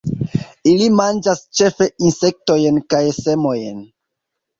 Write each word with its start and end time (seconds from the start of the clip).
Ili 0.69 0.85
manĝas 0.99 1.43
ĉefe 1.59 1.87
insektojn 2.07 2.81
kaj 2.95 3.03
semojn. 3.19 3.85